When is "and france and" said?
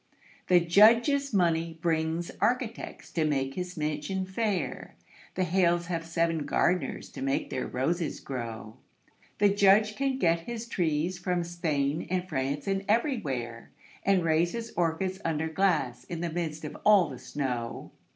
12.09-12.83